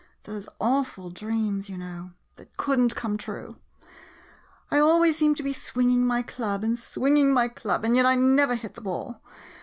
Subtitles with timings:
[0.23, 3.57] Those awful dreams, you know— that could n't come true!
[4.71, 8.15] I always seem to be swinging my club, and swinging my club, and yet I
[8.15, 9.21] never hit the ball.